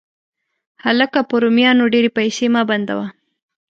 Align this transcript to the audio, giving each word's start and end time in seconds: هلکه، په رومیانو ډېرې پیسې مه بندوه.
هلکه، 0.85 1.19
په 1.29 1.35
رومیانو 1.43 1.91
ډېرې 1.93 2.09
پیسې 2.17 2.45
مه 2.53 2.61
بندوه. 2.69 3.05